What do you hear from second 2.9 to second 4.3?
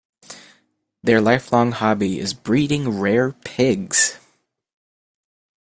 rare pigs.